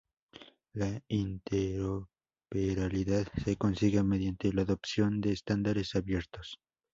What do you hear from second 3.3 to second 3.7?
se